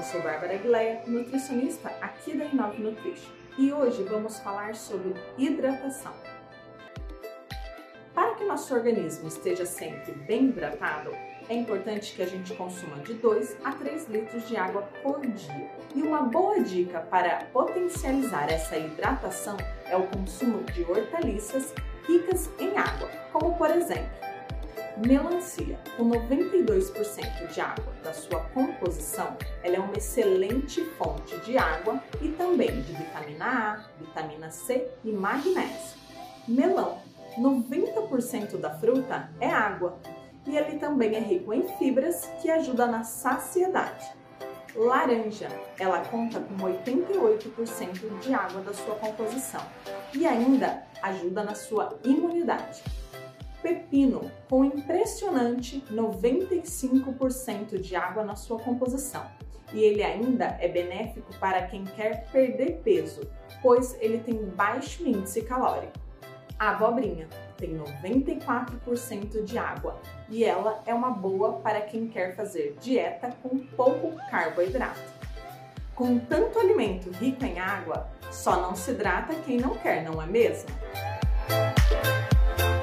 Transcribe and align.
Eu 0.00 0.04
sou 0.04 0.22
Bárbara 0.22 0.54
Aguilera, 0.54 1.02
nutricionista 1.06 1.90
aqui 2.00 2.34
da 2.34 2.46
Inove 2.46 2.82
Nutrition, 2.82 3.30
e 3.58 3.70
hoje 3.70 4.02
vamos 4.04 4.38
falar 4.38 4.74
sobre 4.74 5.14
hidratação. 5.36 6.14
Para 8.14 8.34
que 8.34 8.44
nosso 8.44 8.72
organismo 8.72 9.28
esteja 9.28 9.66
sempre 9.66 10.12
bem 10.12 10.46
hidratado, 10.46 11.10
é 11.50 11.54
importante 11.54 12.14
que 12.14 12.22
a 12.22 12.26
gente 12.26 12.54
consuma 12.54 12.96
de 13.00 13.12
2 13.12 13.58
a 13.62 13.72
3 13.72 14.08
litros 14.08 14.48
de 14.48 14.56
água 14.56 14.88
por 15.02 15.20
dia. 15.20 15.70
E 15.94 16.00
uma 16.00 16.22
boa 16.22 16.58
dica 16.60 17.00
para 17.00 17.44
potencializar 17.52 18.50
essa 18.50 18.78
hidratação 18.78 19.58
é 19.84 19.98
o 19.98 20.06
consumo 20.06 20.64
de 20.64 20.82
hortaliças 20.82 21.74
ricas 22.08 22.48
em 22.58 22.74
água, 22.74 23.10
como 23.34 23.54
por 23.58 23.70
exemplo, 23.70 24.19
Melancia, 25.06 25.78
com 25.96 26.10
92% 26.10 27.46
de 27.46 27.60
água 27.60 27.92
da 28.04 28.12
sua 28.12 28.40
composição, 28.52 29.34
ela 29.62 29.76
é 29.76 29.78
uma 29.78 29.96
excelente 29.96 30.84
fonte 30.98 31.38
de 31.38 31.56
água 31.56 32.02
e 32.20 32.28
também 32.32 32.82
de 32.82 32.92
vitamina 32.92 33.46
A, 33.46 33.84
vitamina 33.98 34.50
C 34.50 34.90
e 35.02 35.10
magnésio. 35.10 35.98
Melão, 36.46 36.98
90% 37.38 38.58
da 38.58 38.76
fruta 38.78 39.30
é 39.40 39.48
água 39.48 39.98
e 40.46 40.54
ele 40.54 40.78
também 40.78 41.14
é 41.14 41.20
rico 41.20 41.54
em 41.54 41.66
fibras 41.78 42.26
que 42.42 42.50
ajuda 42.50 42.86
na 42.86 43.02
saciedade. 43.02 44.06
Laranja, 44.76 45.48
ela 45.78 46.04
conta 46.04 46.40
com 46.40 46.56
88% 46.56 48.18
de 48.20 48.34
água 48.34 48.60
da 48.60 48.74
sua 48.74 48.96
composição 48.96 49.62
e 50.14 50.26
ainda 50.26 50.84
ajuda 51.02 51.42
na 51.42 51.54
sua 51.54 51.98
imunidade 52.04 52.82
pepino, 53.62 54.30
com 54.48 54.64
impressionante 54.64 55.84
95% 55.90 57.80
de 57.80 57.96
água 57.96 58.24
na 58.24 58.36
sua 58.36 58.58
composição. 58.58 59.24
E 59.72 59.80
ele 59.82 60.02
ainda 60.02 60.56
é 60.60 60.68
benéfico 60.68 61.32
para 61.38 61.62
quem 61.66 61.84
quer 61.84 62.26
perder 62.30 62.80
peso, 62.82 63.20
pois 63.62 63.96
ele 64.00 64.18
tem 64.18 64.44
baixo 64.44 65.06
índice 65.06 65.42
calórico. 65.42 65.92
A 66.58 66.70
abobrinha 66.70 67.28
tem 67.56 67.78
94% 67.78 69.44
de 69.44 69.58
água 69.58 70.00
e 70.28 70.44
ela 70.44 70.82
é 70.86 70.92
uma 70.92 71.10
boa 71.10 71.54
para 71.54 71.80
quem 71.80 72.08
quer 72.08 72.34
fazer 72.34 72.76
dieta 72.80 73.30
com 73.42 73.58
pouco 73.58 74.16
carboidrato. 74.30 75.00
Com 75.94 76.18
tanto 76.18 76.58
alimento 76.58 77.10
rico 77.10 77.44
em 77.44 77.58
água, 77.58 78.08
só 78.30 78.60
não 78.60 78.74
se 78.74 78.90
hidrata 78.90 79.34
quem 79.46 79.58
não 79.58 79.74
quer, 79.76 80.02
não 80.02 80.20
é 80.20 80.26
mesmo? 80.26 80.68